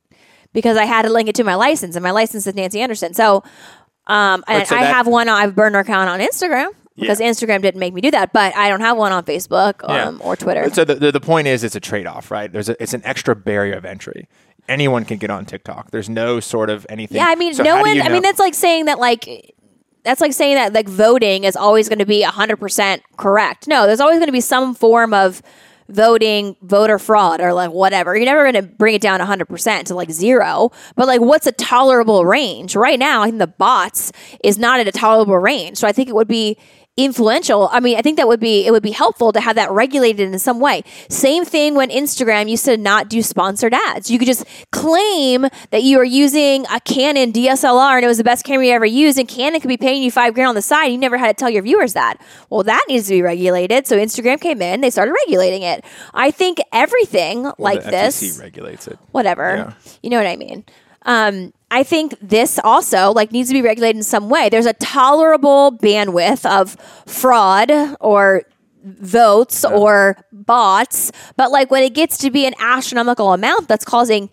because 0.53 0.77
I 0.77 0.87
had 0.87 1.03
to 1.03 1.13
link 1.13 1.29
it 1.29 1.37
to 1.37 1.45
my 1.45 1.55
license, 1.55 1.95
and 1.95 2.03
my 2.03 2.11
license 2.11 2.49
is 2.49 2.55
Nancy 2.57 2.81
Anderson. 2.81 3.15
So, 3.15 3.45
um, 4.09 4.43
and 4.49 4.67
so 4.67 4.75
I 4.75 4.81
that- 4.83 4.93
have 4.93 5.07
one. 5.07 5.29
I 5.29 5.43
have 5.43 5.51
a 5.51 5.53
burner 5.53 5.79
account 5.79 6.09
on 6.11 6.19
Instagram 6.19 6.71
because 6.97 7.21
Yeah. 7.21 7.31
Instagram 7.31 7.63
didn't 7.63 7.79
make 7.79 7.95
me 7.95 8.01
do 8.01 8.11
that, 8.11 8.33
but 8.33 8.57
I 8.57 8.69
don't 8.69 8.81
have 8.81 8.97
one 8.97 9.13
on 9.13 9.23
Facebook 9.23 9.83
Yeah. 9.89 10.09
um, 10.09 10.21
or 10.25 10.35
Twitter. 10.35 10.69
So 10.75 10.85
the, 10.85 10.97
the, 10.97 11.13
the 11.13 11.21
point 11.21 11.47
is, 11.47 11.63
it's 11.63 11.77
a 11.77 11.81
trade 11.81 12.09
off, 12.09 12.33
right? 12.33 12.53
There's 12.53 12.69
a, 12.69 12.83
it's 12.83 12.93
an 12.93 13.03
extra 13.05 13.37
barrier 13.37 13.75
of 13.75 13.85
entry. 13.85 14.29
Anyone 14.69 15.05
can 15.05 15.19
get 15.19 15.31
on 15.31 15.45
TikTok. 15.45 15.91
There's 15.91 16.09
no 16.09 16.41
sort 16.41 16.71
of 16.71 16.87
anything. 16.89 17.17
yeah, 17.19 17.27
I 17.29 17.35
mean, 17.35 17.55
So 17.55 17.63
no 17.63 17.81
one. 17.81 17.97
you 17.97 18.01
I 18.03 18.05
mean, 18.05 18.15
know- 18.15 18.21
that's 18.23 18.39
like 18.39 18.55
saying 18.55 18.87
that 18.87 18.99
like. 18.99 19.55
That's 20.05 20.21
like 20.21 20.35
saying 20.35 20.57
that 20.57 20.75
like 20.75 20.87
voting 20.87 21.45
is 21.45 21.57
always 21.57 21.89
going 21.89 21.99
to 21.99 22.05
be 22.05 22.23
100% 22.23 23.01
correct. 23.17 23.67
No, 23.67 23.87
there's 23.87 24.01
always 24.01 24.19
going 24.19 24.27
to 24.29 24.33
be 24.33 24.43
some 24.43 24.75
form 24.75 25.15
of 25.15 25.41
voting 25.89 26.57
voter 26.61 26.99
fraud 26.99 27.41
or 27.41 27.55
like 27.55 27.71
whatever. 27.71 28.15
You're 28.15 28.27
never 28.27 28.43
going 28.51 28.63
to 28.67 28.71
bring 28.71 28.95
it 28.95 29.01
down 29.01 29.21
100% 29.21 29.85
to 29.85 29.95
like 29.95 30.11
zero. 30.11 30.71
But 30.95 31.07
like 31.07 31.23
what's 31.23 31.47
a 31.47 31.53
tolerable 31.53 32.27
range? 32.27 32.77
Right 32.77 32.99
now, 32.99 33.23
I 33.23 33.27
think 33.27 33.39
the 33.39 33.47
bots 33.47 34.13
is 34.43 34.59
not 34.59 34.79
at 34.79 34.87
a 34.87 34.93
tolerable 34.93 35.39
range. 35.39 35.79
So 35.79 35.89
I 35.89 35.93
think 35.93 36.11
it 36.11 36.15
would 36.15 36.29
be 36.29 36.59
influential. 36.97 37.69
I 37.73 37.81
mean, 37.81 37.97
I 37.97 38.03
think 38.03 38.17
that 38.19 38.29
would 38.29 38.39
be 38.41 38.67
it 38.67 38.71
would 38.71 38.83
be 38.83 38.93
helpful 38.93 39.33
to 39.33 39.41
have 39.41 39.57
that 39.57 39.71
regulated 39.71 40.33
in 40.33 40.39
some 40.39 40.61
way. 40.61 40.83
Same 41.09 41.45
thing 41.45 41.75
when 41.75 41.91
Instagram 41.91 42.49
used 42.49 42.65
to 42.67 42.77
not 42.77 43.09
do 43.09 43.21
sponsored 43.23 43.75
ads. 43.75 44.11
You 44.11 44.19
could 44.19 44.27
just 44.29 44.45
claim 44.71 45.47
that 45.71 45.83
you 45.83 45.99
are 45.99 46.05
using 46.05 46.67
a 46.73 46.81
Canon 46.81 47.33
DSLR 47.33 47.97
and 47.97 48.05
it 48.05 48.09
was 48.09 48.19
the 48.19 48.25
best 48.25 48.45
camera 48.45 48.67
you 48.67 48.73
ever 48.73 48.87
used, 48.87 49.19
and 49.19 49.29
Canon 49.29 49.61
could 49.61 49.69
be 49.69 49.77
paying 49.77 50.03
you 50.03 50.11
five 50.11 50.35
grand 50.35 50.51
on 50.51 50.55
the 50.55 50.63
side. 50.63 50.87
You 50.87 50.99
never 50.99 51.17
had 51.19 51.37
to 51.37 51.41
tell 51.41 51.51
your 51.51 51.63
viewers 51.63 51.95
that. 51.95 52.21
Well, 52.51 52.63
that 52.63 52.85
needs 52.89 53.07
to 53.09 53.15
be 53.15 53.23
regulated. 53.23 53.87
So 53.87 53.97
Instagram 53.99 54.41
came 54.41 54.63
in, 54.63 54.81
they 54.81 54.91
started 54.91 55.13
regulating 55.27 55.63
it. 55.63 55.85
I 56.13 56.31
think 56.31 56.59
everything 56.73 57.43
Well, 57.43 57.55
like 57.59 57.83
this 57.85 58.39
regulates 58.41 58.87
it. 58.87 58.99
whatever. 59.11 59.57
Yeah. 59.57 59.73
You 60.03 60.11
know 60.11 60.19
what 60.19 60.27
I 60.27 60.37
mean? 60.37 60.65
Um, 61.07 61.53
I 61.75 61.83
think 61.83 62.15
this 62.23 62.61
also 62.63 63.11
like 63.11 63.33
needs 63.33 63.49
to 63.49 63.53
be 63.53 63.61
regulated 63.61 63.97
in 63.97 64.05
some 64.05 64.29
way. 64.29 64.49
There's 64.49 64.65
a 64.65 64.75
tolerable 64.75 65.73
bandwidth 65.73 66.47
of 66.49 66.77
fraud 67.05 67.73
or 67.99 68.45
votes 68.85 69.65
or 69.65 70.17
bots, 70.31 71.11
but 71.37 71.51
like 71.51 71.73
when 71.73 71.83
it 71.83 71.93
gets 71.93 72.17
to 72.19 72.31
be 72.31 72.47
an 72.47 72.55
astronomical 72.61 73.33
amount 73.33 73.67
that's 73.67 73.85
causing 73.85 74.31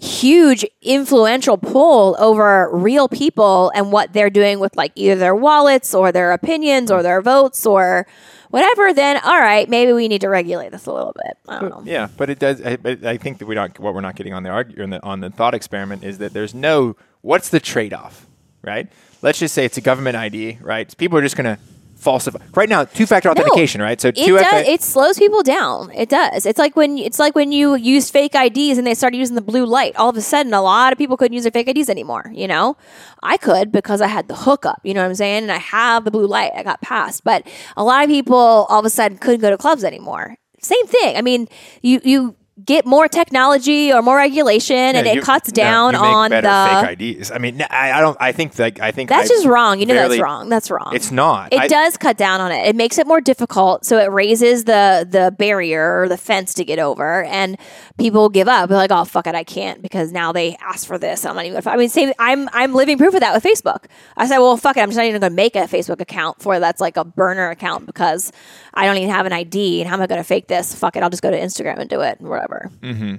huge 0.00 0.66
influential 0.82 1.56
pull 1.56 2.16
over 2.18 2.68
real 2.72 3.08
people 3.08 3.70
and 3.74 3.92
what 3.92 4.12
they're 4.12 4.30
doing 4.30 4.58
with 4.58 4.76
like 4.76 4.92
either 4.94 5.14
their 5.14 5.34
wallets 5.34 5.94
or 5.94 6.12
their 6.12 6.32
opinions 6.32 6.90
or 6.90 7.02
their 7.02 7.22
votes 7.22 7.64
or 7.64 8.06
whatever, 8.50 8.92
then 8.92 9.18
all 9.24 9.40
right, 9.40 9.68
maybe 9.68 9.92
we 9.92 10.08
need 10.08 10.20
to 10.20 10.28
regulate 10.28 10.70
this 10.72 10.86
a 10.86 10.92
little 10.92 11.14
bit. 11.14 11.36
I 11.48 11.60
don't 11.60 11.70
know. 11.70 11.82
Yeah, 11.84 12.08
but 12.16 12.30
it 12.30 12.38
does. 12.38 12.60
I, 12.62 12.78
I 13.04 13.16
think 13.16 13.38
that 13.38 13.46
we 13.46 13.54
don't 13.54 13.78
what 13.78 13.94
we're 13.94 14.00
not 14.00 14.16
getting 14.16 14.34
on 14.34 14.42
the 14.42 14.50
argu- 14.50 14.82
on 14.82 14.90
the 14.90 15.02
on 15.02 15.20
the 15.20 15.30
thought 15.30 15.54
experiment 15.54 16.04
is 16.04 16.18
that 16.18 16.32
there's 16.32 16.54
no 16.54 16.96
what's 17.22 17.48
the 17.48 17.60
trade 17.60 17.92
off, 17.92 18.26
right? 18.62 18.88
Let's 19.22 19.38
just 19.38 19.54
say 19.54 19.64
it's 19.64 19.78
a 19.78 19.80
government 19.80 20.16
ID, 20.16 20.58
right? 20.60 20.94
People 20.98 21.18
are 21.18 21.22
just 21.22 21.36
going 21.36 21.56
to 21.56 21.60
falsify 22.04 22.38
right 22.54 22.68
now 22.68 22.84
two 22.84 23.06
factor 23.06 23.30
authentication, 23.30 23.80
right? 23.80 24.00
So 24.00 24.08
it 24.08 24.16
two 24.16 24.36
does. 24.36 24.68
It 24.68 24.82
slows 24.82 25.18
people 25.18 25.42
down. 25.42 25.90
It 25.92 26.08
does. 26.10 26.44
It's 26.44 26.58
like 26.58 26.76
when 26.76 26.98
it's 26.98 27.18
like 27.18 27.34
when 27.34 27.50
you 27.50 27.74
use 27.74 28.10
fake 28.10 28.34
IDs 28.34 28.78
and 28.78 28.86
they 28.86 28.94
started 28.94 29.16
using 29.16 29.34
the 29.34 29.42
blue 29.42 29.64
light. 29.64 29.96
All 29.96 30.10
of 30.10 30.16
a 30.16 30.20
sudden, 30.20 30.52
a 30.52 30.62
lot 30.62 30.92
of 30.92 30.98
people 30.98 31.16
couldn't 31.16 31.32
use 31.32 31.44
their 31.44 31.50
fake 31.50 31.68
IDs 31.68 31.88
anymore. 31.88 32.30
You 32.32 32.46
know, 32.46 32.76
I 33.22 33.38
could 33.38 33.72
because 33.72 34.00
I 34.00 34.06
had 34.06 34.28
the 34.28 34.36
hookup. 34.36 34.80
You 34.84 34.94
know 34.94 35.00
what 35.00 35.08
I'm 35.08 35.14
saying? 35.14 35.44
And 35.44 35.52
I 35.52 35.58
have 35.58 36.04
the 36.04 36.10
blue 36.10 36.26
light. 36.26 36.52
I 36.54 36.62
got 36.62 36.80
passed, 36.82 37.24
but 37.24 37.46
a 37.76 37.82
lot 37.82 38.04
of 38.04 38.10
people 38.10 38.36
all 38.36 38.80
of 38.80 38.84
a 38.84 38.90
sudden 38.90 39.18
couldn't 39.18 39.40
go 39.40 39.50
to 39.50 39.56
clubs 39.56 39.82
anymore. 39.82 40.36
Same 40.60 40.86
thing. 40.86 41.16
I 41.16 41.22
mean, 41.22 41.48
you 41.82 42.00
you 42.04 42.36
get 42.64 42.86
more 42.86 43.08
technology 43.08 43.92
or 43.92 44.00
more 44.02 44.16
regulation, 44.16 44.76
and 44.76 45.06
Yeah, 45.06 45.12
it 45.12 45.16
you- 45.16 45.22
cuts 45.22 45.50
down 45.50 45.94
you 45.94 46.00
make 46.00 46.08
on 46.08 46.30
the. 46.30 46.86
fake 46.96 47.00
IDs. 47.00 47.30
I 47.32 47.38
mean, 47.38 47.62
I, 47.68 47.92
I 47.92 48.00
don't. 48.00 48.16
I 48.20 48.32
think 48.32 48.56
like 48.58 48.78
I 48.80 48.90
think 48.92 49.08
That's 49.08 49.30
I 49.30 49.34
just 49.34 49.46
wrong. 49.46 49.80
You 49.80 49.86
know 49.86 49.94
barely- 49.94 50.18
that's 50.18 50.22
wrong. 50.22 50.48
That's 50.48 50.70
wrong. 50.70 50.90
It's 50.94 51.10
not. 51.10 51.52
It 51.52 51.60
I- 51.60 51.68
does 51.68 51.96
cut 51.96 52.16
down 52.16 52.40
on 52.40 52.52
it. 52.52 52.66
It 52.68 52.76
makes 52.76 52.98
it 52.98 53.06
more 53.06 53.20
difficult, 53.20 53.84
so 53.84 53.98
it 53.98 54.10
raises 54.10 54.64
the 54.64 55.06
the 55.10 55.34
barrier 55.36 56.02
or 56.02 56.08
the 56.08 56.16
fence 56.16 56.54
to 56.54 56.64
get 56.64 56.78
over, 56.78 57.24
and 57.24 57.58
people 57.98 58.28
give 58.28 58.46
up. 58.46 58.68
They're 58.68 58.78
like, 58.78 58.92
"Oh 58.92 59.04
fuck 59.04 59.26
it, 59.26 59.34
I 59.34 59.42
can't," 59.44 59.82
because 59.82 60.12
now 60.12 60.30
they 60.32 60.56
asked 60.60 60.86
for 60.86 60.96
this. 60.98 61.24
I'm 61.24 61.34
not 61.34 61.46
even. 61.46 61.60
Gonna, 61.60 61.74
I 61.74 61.78
mean, 61.78 61.88
same. 61.88 62.12
I'm 62.18 62.48
I'm 62.52 62.72
living 62.74 62.98
proof 62.98 63.14
of 63.14 63.20
that 63.20 63.34
with 63.34 63.42
Facebook. 63.42 63.86
I 64.16 64.26
said, 64.26 64.38
"Well, 64.38 64.56
fuck 64.56 64.76
it, 64.76 64.80
I'm 64.80 64.90
just 64.90 64.96
not 64.98 65.06
even 65.06 65.20
going 65.20 65.30
to 65.32 65.34
make 65.34 65.56
a 65.56 65.60
Facebook 65.66 66.00
account 66.00 66.40
for 66.40 66.60
that's 66.60 66.80
like 66.80 66.96
a 66.96 67.04
burner 67.04 67.50
account 67.50 67.86
because 67.86 68.30
I 68.74 68.86
don't 68.86 68.96
even 68.98 69.10
have 69.10 69.26
an 69.26 69.32
ID, 69.32 69.80
and 69.80 69.88
how 69.88 69.96
am 69.96 70.02
I 70.02 70.06
going 70.06 70.20
to 70.20 70.24
fake 70.24 70.46
this? 70.46 70.74
Fuck 70.74 70.96
it, 70.96 71.02
I'll 71.02 71.10
just 71.10 71.22
go 71.22 71.30
to 71.30 71.38
Instagram 71.38 71.78
and 71.78 71.88
do 71.90 72.00
it, 72.00 72.18
whatever." 72.48 72.70
Mm-hmm. 72.80 73.14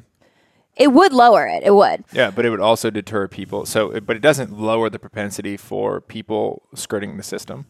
It 0.76 0.92
would 0.92 1.14
lower 1.14 1.48
it. 1.48 1.64
It 1.64 1.74
would. 1.74 2.04
Yeah, 2.12 2.32
but 2.32 2.46
it 2.46 2.50
would 2.50 2.60
also 2.60 2.90
deter 2.90 3.28
people. 3.30 3.66
So, 3.66 3.98
but 4.02 4.18
it 4.18 4.22
doesn't 4.22 4.60
lower 4.60 4.90
the 4.90 5.00
propensity 5.00 5.56
for 5.56 6.02
people 6.02 6.64
skirting 6.74 7.16
the 7.16 7.24
system. 7.24 7.66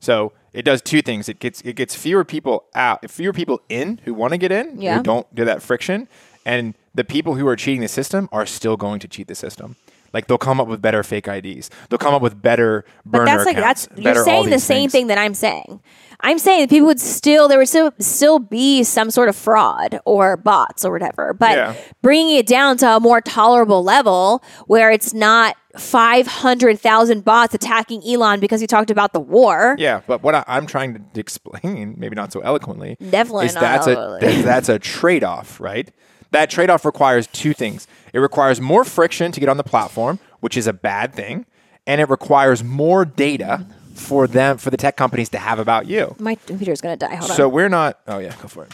So 0.00 0.32
it 0.52 0.62
does 0.64 0.80
two 0.80 1.02
things. 1.02 1.28
It 1.28 1.40
gets 1.40 1.60
it 1.62 1.74
gets 1.74 1.96
fewer 1.96 2.24
people 2.24 2.66
out, 2.76 3.10
fewer 3.10 3.32
people 3.32 3.60
in 3.68 4.00
who 4.04 4.14
want 4.14 4.32
to 4.34 4.38
get 4.38 4.52
in, 4.52 4.80
Yeah. 4.80 4.98
who 4.98 5.02
don't 5.02 5.34
do 5.34 5.44
that 5.46 5.62
friction, 5.62 6.06
and 6.46 6.74
the 6.94 7.02
people 7.04 7.34
who 7.34 7.46
are 7.48 7.56
cheating 7.56 7.80
the 7.80 7.88
system 7.88 8.28
are 8.30 8.46
still 8.46 8.76
going 8.76 9.00
to 9.00 9.08
cheat 9.08 9.26
the 9.26 9.34
system. 9.34 9.74
Like 10.12 10.28
they'll 10.28 10.38
come 10.38 10.60
up 10.60 10.68
with 10.68 10.80
better 10.80 11.02
fake 11.02 11.26
IDs. 11.26 11.68
They'll 11.90 11.98
come 11.98 12.14
up 12.14 12.22
with 12.22 12.40
better 12.40 12.84
burner 13.04 13.24
But 13.26 13.32
that's 13.32 13.44
like 13.46 13.56
accounts. 13.58 13.86
that's 13.88 14.00
you're 14.00 14.24
saying 14.24 14.48
the 14.50 14.58
same 14.60 14.82
things. 14.82 14.92
thing 14.92 15.06
that 15.08 15.18
I'm 15.18 15.34
saying. 15.34 15.80
I'm 16.20 16.38
saying 16.38 16.62
that 16.62 16.70
people 16.70 16.86
would 16.88 17.00
still 17.00 17.46
there 17.48 17.58
would 17.58 17.68
still 17.68 17.92
still 18.00 18.38
be 18.40 18.82
some 18.82 19.10
sort 19.10 19.28
of 19.28 19.36
fraud 19.36 20.00
or 20.04 20.36
bots 20.36 20.84
or 20.84 20.90
whatever, 20.92 21.32
but 21.34 21.52
Yeah. 21.56 21.74
bringing 22.02 22.36
it 22.36 22.46
down 22.46 22.76
to 22.78 22.96
a 22.96 23.00
more 23.00 23.20
tolerable 23.20 23.84
level 23.84 24.42
where 24.66 24.90
it's 24.90 25.14
not 25.14 25.56
five 25.76 26.26
hundred 26.26 26.80
thousand 26.80 27.24
bots 27.24 27.54
attacking 27.54 28.02
Elon 28.04 28.40
because 28.40 28.60
he 28.60 28.66
talked 28.66 28.90
about 28.90 29.12
the 29.12 29.20
war. 29.20 29.76
Yeah, 29.78 30.00
but 30.08 30.22
what 30.24 30.34
I, 30.34 30.42
I'm 30.48 30.66
trying 30.66 30.94
to 30.94 31.20
explain, 31.20 31.94
maybe 31.98 32.16
not 32.16 32.32
so 32.32 32.40
eloquently, 32.40 32.96
Definitely 33.10 33.46
is 33.46 33.54
not 33.54 33.60
that's 33.60 33.86
eloquently. 33.86 34.40
a 34.40 34.42
that's 34.42 34.68
a 34.68 34.78
trade 34.80 35.22
off, 35.22 35.60
right? 35.60 35.88
That 36.32 36.50
trade 36.50 36.68
off 36.68 36.84
requires 36.84 37.26
two 37.28 37.52
things. 37.54 37.86
It 38.12 38.18
requires 38.18 38.60
more 38.60 38.84
friction 38.84 39.30
to 39.32 39.40
get 39.40 39.48
on 39.48 39.56
the 39.56 39.64
platform, 39.64 40.18
which 40.40 40.56
is 40.56 40.66
a 40.66 40.72
bad 40.72 41.14
thing, 41.14 41.46
and 41.86 42.00
it 42.00 42.10
requires 42.10 42.62
more 42.64 43.04
data 43.04 43.64
for 43.98 44.26
them 44.26 44.56
for 44.58 44.70
the 44.70 44.76
tech 44.76 44.96
companies 44.96 45.28
to 45.30 45.38
have 45.38 45.58
about 45.58 45.86
you. 45.86 46.14
My 46.18 46.34
computer's 46.36 46.80
gonna 46.80 46.96
die. 46.96 47.16
Hold 47.16 47.32
So 47.32 47.46
on. 47.46 47.52
we're 47.52 47.68
not. 47.68 47.98
Oh 48.06 48.18
yeah, 48.18 48.34
go 48.40 48.48
for 48.48 48.64
it. 48.64 48.72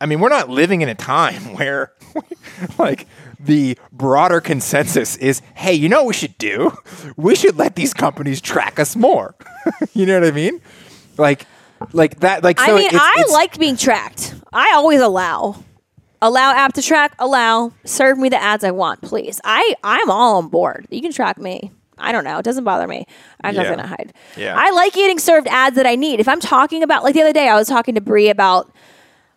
I 0.00 0.06
mean, 0.06 0.18
we're 0.18 0.30
not 0.30 0.48
living 0.48 0.80
in 0.82 0.88
a 0.88 0.96
time 0.96 1.54
where, 1.56 1.92
like, 2.76 3.06
the 3.38 3.78
broader 3.92 4.40
consensus 4.40 5.16
is, 5.16 5.40
hey, 5.54 5.74
you 5.74 5.88
know 5.88 5.98
what 5.98 6.08
we 6.08 6.14
should 6.14 6.36
do? 6.38 6.72
We 7.16 7.36
should 7.36 7.56
let 7.56 7.76
these 7.76 7.94
companies 7.94 8.40
track 8.40 8.80
us 8.80 8.96
more. 8.96 9.36
you 9.94 10.04
know 10.06 10.18
what 10.18 10.26
I 10.28 10.32
mean? 10.32 10.60
Like, 11.18 11.46
like 11.92 12.18
that. 12.20 12.42
Like, 12.42 12.58
so 12.58 12.64
I 12.74 12.76
mean, 12.76 12.86
it's- 12.86 13.00
I 13.00 13.12
it's- 13.20 13.32
like 13.32 13.58
being 13.58 13.76
tracked. 13.76 14.34
I 14.52 14.72
always 14.74 15.00
allow. 15.00 15.62
Allow 16.20 16.52
app 16.52 16.72
to 16.74 16.82
track, 16.82 17.14
allow. 17.20 17.72
Serve 17.84 18.18
me 18.18 18.28
the 18.28 18.40
ads 18.42 18.64
I 18.64 18.70
want, 18.72 19.02
please. 19.02 19.40
I, 19.44 19.74
I'm 19.84 20.10
all 20.10 20.38
on 20.38 20.48
board. 20.48 20.86
You 20.90 21.00
can 21.00 21.12
track 21.12 21.38
me. 21.38 21.70
I 21.98 22.12
don't 22.12 22.24
know. 22.24 22.38
It 22.38 22.44
doesn't 22.44 22.64
bother 22.64 22.86
me. 22.86 23.06
I'm 23.42 23.54
not 23.54 23.66
going 23.66 23.78
to 23.78 23.86
hide. 23.86 24.12
Yeah. 24.36 24.56
I 24.56 24.70
like 24.70 24.94
getting 24.94 25.18
served 25.18 25.46
ads 25.48 25.76
that 25.76 25.86
I 25.86 25.94
need. 25.94 26.20
If 26.20 26.28
I'm 26.28 26.40
talking 26.40 26.82
about, 26.82 27.02
like 27.02 27.14
the 27.14 27.22
other 27.22 27.32
day, 27.32 27.48
I 27.48 27.54
was 27.54 27.68
talking 27.68 27.94
to 27.94 28.00
Brie 28.00 28.28
about, 28.28 28.72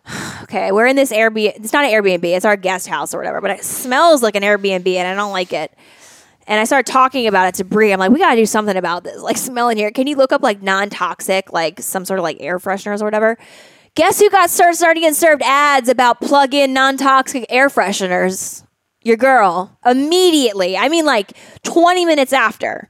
okay, 0.42 0.72
we're 0.72 0.86
in 0.86 0.96
this 0.96 1.12
Airbnb. 1.12 1.56
It's 1.56 1.72
not 1.72 1.84
an 1.84 1.90
Airbnb, 1.90 2.24
it's 2.24 2.44
our 2.44 2.56
guest 2.56 2.88
house 2.88 3.14
or 3.14 3.18
whatever, 3.18 3.40
but 3.40 3.50
it 3.50 3.64
smells 3.64 4.22
like 4.22 4.36
an 4.36 4.42
Airbnb 4.42 4.86
and 4.94 5.06
I 5.06 5.14
don't 5.14 5.32
like 5.32 5.52
it. 5.52 5.72
And 6.48 6.60
I 6.60 6.64
started 6.64 6.90
talking 6.90 7.26
about 7.26 7.48
it 7.48 7.54
to 7.56 7.64
Brie. 7.64 7.92
I'm 7.92 7.98
like, 7.98 8.12
we 8.12 8.20
got 8.20 8.30
to 8.30 8.36
do 8.36 8.46
something 8.46 8.76
about 8.76 9.02
this. 9.02 9.20
Like, 9.20 9.36
smell 9.36 9.68
in 9.68 9.76
here. 9.76 9.90
Can 9.90 10.06
you 10.06 10.16
look 10.16 10.32
up 10.32 10.42
like 10.42 10.62
non 10.62 10.90
toxic, 10.90 11.52
like 11.52 11.80
some 11.80 12.04
sort 12.04 12.20
of 12.20 12.22
like 12.22 12.36
air 12.38 12.58
fresheners 12.58 13.02
or 13.02 13.04
whatever? 13.04 13.36
Guess 13.96 14.20
who 14.20 14.30
got 14.30 14.50
served, 14.50 14.76
started 14.76 15.00
getting 15.00 15.14
served 15.14 15.42
ads 15.42 15.88
about 15.88 16.20
plug 16.20 16.54
in 16.54 16.72
non 16.72 16.96
toxic 16.96 17.46
air 17.48 17.68
fresheners? 17.68 18.62
Your 19.02 19.16
girl. 19.16 19.76
Immediately. 19.84 20.76
I 20.76 20.88
mean, 20.88 21.04
like 21.04 21.32
20 21.76 22.06
minutes 22.06 22.32
after. 22.32 22.88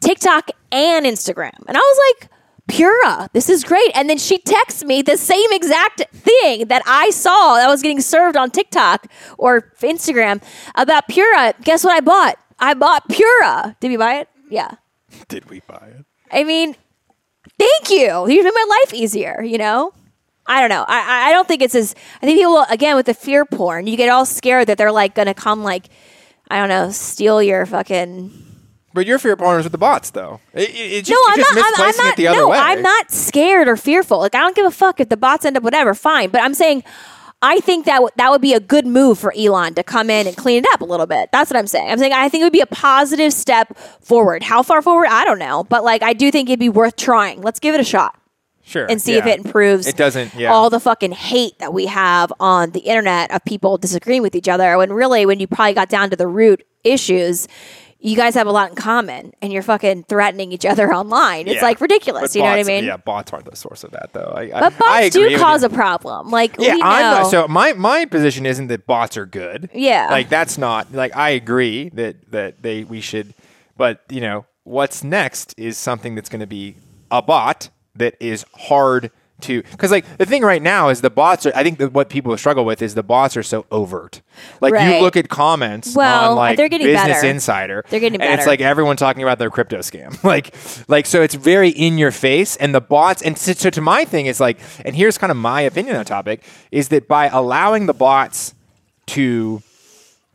TikTok 0.00 0.50
and 0.72 1.04
Instagram. 1.04 1.52
And 1.68 1.76
I 1.76 1.80
was 1.80 2.00
like, 2.20 2.30
Pura, 2.66 3.28
this 3.34 3.50
is 3.50 3.62
great. 3.62 3.90
And 3.94 4.08
then 4.08 4.16
she 4.16 4.38
texts 4.38 4.82
me 4.84 5.02
the 5.02 5.18
same 5.18 5.52
exact 5.52 6.02
thing 6.12 6.66
that 6.68 6.80
I 6.86 7.10
saw 7.10 7.56
that 7.56 7.68
was 7.68 7.82
getting 7.82 8.00
served 8.00 8.36
on 8.38 8.50
TikTok 8.50 9.06
or 9.36 9.70
Instagram 9.82 10.42
about 10.76 11.08
Pura. 11.08 11.52
Guess 11.62 11.84
what 11.84 11.92
I 11.94 12.00
bought? 12.00 12.36
I 12.58 12.72
bought 12.72 13.06
Pura. 13.10 13.76
Did 13.80 13.88
we 13.90 13.98
buy 13.98 14.14
it? 14.20 14.28
Yeah. 14.50 14.72
Did 15.28 15.50
we 15.50 15.60
buy 15.60 15.92
it? 15.98 16.04
I 16.32 16.42
mean, 16.44 16.74
thank 17.58 17.90
you. 17.90 18.28
You 18.30 18.42
made 18.42 18.52
my 18.54 18.66
life 18.82 18.94
easier, 18.94 19.42
you 19.42 19.58
know? 19.58 19.92
I 20.46 20.60
don't 20.60 20.70
know. 20.70 20.84
I, 20.88 21.00
I- 21.00 21.28
I 21.28 21.32
don't 21.32 21.46
think 21.48 21.60
it's 21.60 21.74
as. 21.74 21.94
I 22.22 22.26
think 22.26 22.38
people, 22.38 22.64
again, 22.70 22.96
with 22.96 23.06
the 23.06 23.14
fear 23.14 23.44
porn, 23.44 23.86
you 23.86 23.96
get 23.98 24.08
all 24.08 24.24
scared 24.24 24.68
that 24.68 24.78
they're 24.78 24.92
like 24.92 25.14
going 25.14 25.26
to 25.26 25.34
come, 25.34 25.62
like, 25.64 25.88
I 26.50 26.58
don't 26.58 26.68
know, 26.68 26.90
steal 26.90 27.42
your 27.42 27.66
fucking 27.66 28.32
But 28.94 29.06
your 29.06 29.18
fear 29.18 29.36
porn 29.36 29.58
is 29.60 29.64
with 29.64 29.72
the 29.72 29.78
bots, 29.78 30.10
though. 30.10 30.40
It, 30.52 30.70
it, 30.70 30.72
it's 30.72 31.08
just, 31.08 31.10
no, 31.10 31.32
I'm 31.32 31.56
not. 31.56 31.74
I'm, 31.78 31.84
I'm 31.88 32.06
not. 32.06 32.18
it 32.18 32.32
no, 32.32 32.48
way. 32.48 32.58
I'm 32.58 32.82
not 32.82 33.10
scared 33.10 33.68
or 33.68 33.76
fearful. 33.76 34.18
Like 34.18 34.34
I 34.34 34.38
don't 34.38 34.56
give 34.56 34.66
a 34.66 34.70
fuck 34.70 35.00
if 35.00 35.08
the 35.08 35.16
bots 35.16 35.44
end 35.44 35.56
up 35.56 35.62
whatever. 35.62 35.94
Fine, 35.94 36.30
but 36.30 36.42
I'm 36.42 36.54
saying. 36.54 36.84
I 37.42 37.60
think 37.60 37.84
that 37.84 37.96
w- 37.96 38.08
that 38.16 38.30
would 38.30 38.40
be 38.40 38.54
a 38.54 38.60
good 38.60 38.86
move 38.86 39.18
for 39.18 39.30
Elon 39.36 39.74
to 39.74 39.82
come 39.82 40.08
in 40.08 40.26
and 40.26 40.34
clean 40.34 40.64
it 40.64 40.66
up 40.72 40.80
a 40.80 40.86
little 40.86 41.04
bit. 41.04 41.28
That's 41.32 41.50
what 41.50 41.58
I'm 41.58 41.66
saying. 41.66 41.90
I'm 41.90 41.98
saying 41.98 42.14
I 42.14 42.30
think 42.30 42.40
it 42.40 42.44
would 42.46 42.52
be 42.52 42.62
a 42.62 42.66
positive 42.66 43.30
step 43.30 43.76
forward. 44.00 44.42
How 44.42 44.62
far 44.62 44.80
forward? 44.80 45.08
I 45.10 45.22
don't 45.26 45.38
know, 45.38 45.62
but 45.62 45.84
like 45.84 46.02
I 46.02 46.14
do 46.14 46.30
think 46.30 46.48
it'd 46.48 46.58
be 46.58 46.70
worth 46.70 46.96
trying. 46.96 47.42
Let's 47.42 47.60
give 47.60 47.74
it 47.74 47.80
a 47.80 47.84
shot 47.84 48.18
Sure. 48.66 48.84
and 48.90 49.00
see 49.00 49.14
if 49.16 49.24
it 49.26 49.38
improves. 49.44 49.86
It 49.86 49.96
doesn't. 49.96 50.34
Yeah. 50.34 50.52
all 50.52 50.70
the 50.70 50.80
fucking 50.80 51.12
hate 51.12 51.58
that 51.60 51.72
we 51.72 51.86
have 51.86 52.32
on 52.40 52.72
the 52.72 52.80
internet 52.80 53.30
of 53.30 53.44
people 53.44 53.78
disagreeing 53.78 54.22
with 54.22 54.34
each 54.34 54.48
other. 54.48 54.76
When 54.76 54.92
really, 54.92 55.24
when 55.24 55.38
you 55.38 55.46
probably 55.46 55.74
got 55.74 55.88
down 55.88 56.10
to 56.10 56.16
the 56.16 56.26
root 56.26 56.66
issues, 56.82 57.46
you 58.00 58.16
guys 58.16 58.34
have 58.34 58.46
a 58.46 58.50
lot 58.52 58.68
in 58.70 58.74
common, 58.76 59.32
and 59.40 59.52
you're 59.52 59.62
fucking 59.62 60.04
threatening 60.04 60.52
each 60.52 60.66
other 60.66 60.92
online. 61.00 61.46
It's 61.46 61.56
Yeah. 61.56 61.62
like 61.62 61.80
ridiculous. 61.80 62.22
But 62.32 62.34
you 62.34 62.42
know 62.42 62.50
what 62.50 62.58
I 62.58 62.62
mean? 62.64 62.84
Yeah, 62.84 62.96
bots 62.98 63.32
aren't 63.32 63.48
the 63.48 63.56
source 63.56 63.84
of 63.84 63.92
that, 63.92 64.10
though. 64.12 64.32
I, 64.36 64.42
I, 64.42 64.48
But 64.60 64.72
I 64.84 65.02
bots 65.04 65.16
agree 65.16 65.28
do 65.30 65.38
cause 65.38 65.62
you. 65.62 65.68
a 65.68 65.70
problem. 65.70 66.30
Like 66.30 66.56
Yeah, 66.58 66.74
we 66.74 66.80
know. 66.80 66.86
I'm 66.86 67.22
not, 67.22 67.30
so 67.30 67.46
my 67.48 67.72
my 67.72 68.04
position 68.04 68.46
isn't 68.46 68.66
that 68.66 68.86
bots 68.86 69.16
are 69.16 69.26
good. 69.26 69.70
Yeah. 69.72 70.08
like 70.10 70.28
that's 70.28 70.58
not 70.58 70.92
like 70.92 71.16
I 71.16 71.30
agree 71.30 71.88
that 71.90 72.30
that 72.32 72.62
they 72.62 72.82
we 72.84 73.00
should, 73.00 73.32
but 73.76 74.00
you 74.10 74.20
know 74.20 74.44
what's 74.64 75.02
next 75.04 75.54
is 75.56 75.78
something 75.78 76.16
that's 76.16 76.28
going 76.28 76.40
to 76.40 76.46
be 76.48 76.74
a 77.12 77.22
bot 77.22 77.70
that 77.98 78.16
is 78.20 78.44
hard 78.54 79.10
to 79.38 79.62
because 79.62 79.90
like 79.90 80.16
the 80.16 80.24
thing 80.24 80.42
right 80.42 80.62
now 80.62 80.88
is 80.88 81.02
the 81.02 81.10
bots 81.10 81.44
are 81.44 81.52
I 81.54 81.62
think 81.62 81.78
that 81.78 81.92
what 81.92 82.08
people 82.08 82.36
struggle 82.38 82.64
with 82.64 82.80
is 82.80 82.94
the 82.94 83.02
bots 83.02 83.36
are 83.36 83.42
so 83.42 83.66
overt. 83.70 84.22
Like 84.60 84.72
you 84.72 85.02
look 85.02 85.16
at 85.16 85.28
comments 85.28 85.94
Well, 85.94 86.30
on 86.30 86.36
like 86.36 86.56
they're 86.56 86.70
getting 86.70 86.86
Business 86.86 87.18
better. 87.18 87.26
Insider, 87.28 87.84
They're 87.90 88.00
getting 88.00 88.20
and 88.20 88.38
it's 88.38 88.46
like 88.46 88.60
everyone 88.60 88.96
talking 88.96 89.22
about 89.22 89.38
their 89.38 89.50
crypto 89.50 89.78
scam. 89.78 90.22
like 90.24 90.54
like 90.88 91.04
so 91.06 91.20
it's 91.22 91.34
very 91.34 91.68
in 91.68 91.98
your 91.98 92.12
face 92.12 92.56
and 92.56 92.74
the 92.74 92.80
bots 92.80 93.20
and 93.20 93.36
so, 93.36 93.52
so 93.52 93.68
to 93.70 93.80
my 93.80 94.04
thing 94.06 94.26
is 94.26 94.40
like 94.40 94.58
and 94.84 94.96
here's 94.96 95.18
kind 95.18 95.30
of 95.30 95.36
my 95.36 95.60
opinion 95.60 95.96
on 95.96 96.00
the 96.00 96.08
topic 96.08 96.42
is 96.70 96.88
that 96.88 97.06
by 97.06 97.26
allowing 97.28 97.86
the 97.86 97.94
bots 97.94 98.54
to 99.08 99.62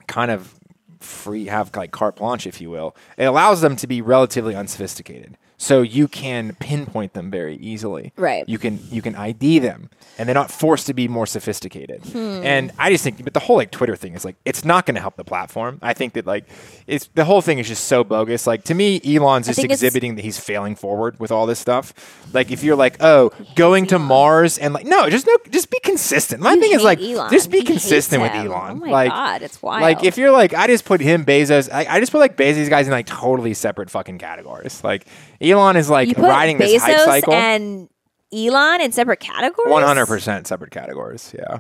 kind 0.08 0.30
of 0.30 0.54
free 1.00 1.48
have 1.48 1.76
like 1.76 1.90
carte 1.92 2.18
blanche 2.18 2.46
if 2.46 2.62
you 2.62 2.70
will 2.70 2.96
it 3.18 3.24
allows 3.24 3.62
them 3.62 3.76
to 3.76 3.88
be 3.88 4.02
relatively 4.02 4.54
unsophisticated 4.54 5.36
so 5.62 5.84
you 5.84 6.08
can 6.08 6.56
pinpoint 6.60 7.14
them 7.14 7.30
very 7.30 7.56
easily. 7.58 8.12
Right. 8.16 8.44
you 8.50 8.58
can 8.58 8.80
you 8.90 9.02
can 9.04 9.16
id 9.16 9.60
them 9.60 9.92
and 10.18 10.28
they're 10.28 10.34
not 10.34 10.50
forced 10.50 10.88
to 10.88 10.94
be 10.94 11.08
more 11.08 11.28
sophisticated. 11.28 12.04
Hmm. 12.04 12.42
And 12.44 12.72
i 12.80 12.90
just 12.90 13.04
think 13.04 13.24
but 13.24 13.36
the 13.36 13.40
whole 13.40 13.58
like 13.58 13.70
twitter 13.70 13.96
thing 13.96 14.16
is 14.16 14.26
like 14.26 14.36
it's 14.44 14.66
not 14.66 14.88
going 14.88 14.96
to 14.96 15.02
help 15.02 15.18
the 15.18 15.24
platform. 15.24 15.78
I 15.84 15.94
think 15.94 16.14
that 16.14 16.26
like 16.26 16.46
it's 16.88 17.10
the 17.14 17.26
whole 17.26 17.42
thing 17.42 17.60
is 17.60 17.68
just 17.68 17.86
so 17.86 18.04
bogus. 18.04 18.48
Like 18.48 18.64
to 18.66 18.74
me 18.74 19.00
elon's 19.06 19.46
just 19.46 19.64
exhibiting 19.64 20.16
that 20.16 20.24
he's 20.26 20.40
failing 20.40 20.76
forward 20.76 21.20
with 21.20 21.32
all 21.32 21.46
this 21.46 21.60
stuff. 21.60 21.94
Like 22.34 22.50
if 22.50 22.64
you're 22.64 22.76
like 22.76 22.98
oh 23.00 23.32
going 23.56 23.86
to 23.88 24.00
mars 24.00 24.58
and 24.58 24.74
like 24.74 24.88
no 24.88 25.10
just 25.12 25.28
no 25.28 25.38
just 25.52 25.70
be 25.70 25.80
consistent. 25.84 26.42
My 26.42 26.54
You 26.54 26.62
thing 26.62 26.72
is 26.72 26.84
like 26.84 27.00
Elon. 27.00 27.30
just 27.30 27.52
be 27.52 27.60
He 27.60 27.66
consistent 27.66 28.24
with 28.24 28.32
elon. 28.32 28.72
Oh 28.72 28.76
my 28.86 28.90
like 28.92 29.12
God, 29.12 29.42
it's 29.44 29.62
wild. 29.62 29.84
like 29.84 30.04
if 30.04 30.18
you're 30.18 30.32
like 30.32 30.56
i 30.56 30.66
just 30.66 30.86
put 30.86 31.02
him 31.02 31.24
bezos 31.24 31.72
I, 31.72 31.86
I 31.88 32.00
just 32.00 32.12
put 32.12 32.18
like 32.18 32.36
bezos 32.36 32.68
guys 32.68 32.88
in 32.88 32.92
like 32.92 33.06
totally 33.06 33.54
separate 33.54 33.92
fucking 33.92 34.18
categories. 34.18 34.84
Like 34.84 35.06
elon 35.42 35.76
is 35.76 35.90
like 35.90 36.18
riding 36.18 36.58
this 36.58 36.82
hype 36.82 37.00
cycle 37.00 37.34
and 37.34 37.90
Elon 38.34 38.80
in 38.82 38.92
separate 38.92 39.20
categories. 39.20 39.70
one 39.72 39.84
hundred 39.84 40.06
percent 40.06 40.48
separate 40.48 40.72
categories. 40.72 41.34
Yeah, 41.38 41.60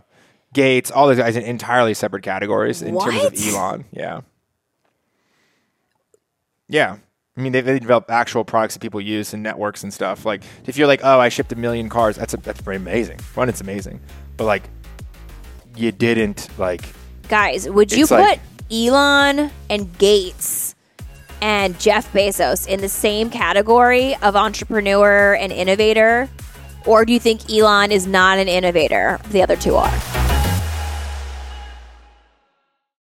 Gates, 0.53 0.89
all 0.91 1.07
those 1.07 1.17
guys 1.17 1.35
in 1.35 1.43
entirely 1.43 1.93
separate 1.93 2.23
categories 2.23 2.81
in 2.81 2.97
terms 2.97 3.23
of 3.25 3.33
Elon. 3.53 3.85
Yeah, 3.91 4.21
yeah. 6.67 6.97
I 7.37 7.41
mean, 7.41 7.53
they, 7.53 7.61
they 7.61 7.79
develop 7.79 8.11
actual 8.11 8.43
products 8.43 8.73
that 8.75 8.81
people 8.81 8.99
use 8.99 9.33
and 9.33 9.41
networks 9.41 9.83
and 9.83 9.93
stuff. 9.93 10.25
Like, 10.25 10.43
if 10.65 10.77
you're 10.77 10.85
like, 10.87 10.99
oh, 11.03 11.17
I 11.19 11.29
shipped 11.29 11.51
a 11.53 11.55
million 11.55 11.87
cars, 11.87 12.17
that's 12.17 12.33
a, 12.33 12.37
that's 12.37 12.61
pretty 12.61 12.81
amazing. 12.81 13.19
One, 13.35 13.47
it's 13.47 13.61
amazing, 13.61 14.01
but 14.37 14.43
like, 14.45 14.63
you 15.75 15.91
didn't 15.93 16.49
like. 16.57 16.83
Guys, 17.29 17.69
would 17.69 17.91
you 17.93 18.05
put 18.05 18.19
like- 18.19 18.41
Elon 18.69 19.49
and 19.69 19.97
Gates 19.97 20.70
and 21.41 21.79
Jeff 21.79 22.11
Bezos 22.13 22.67
in 22.67 22.81
the 22.81 22.89
same 22.89 23.29
category 23.29 24.15
of 24.21 24.35
entrepreneur 24.35 25.33
and 25.35 25.51
innovator? 25.51 26.29
Or 26.85 27.05
do 27.05 27.13
you 27.13 27.19
think 27.19 27.49
Elon 27.51 27.91
is 27.91 28.07
not 28.07 28.37
an 28.37 28.47
innovator? 28.47 29.19
The 29.29 29.43
other 29.43 29.55
two 29.55 29.75
are. 29.75 30.20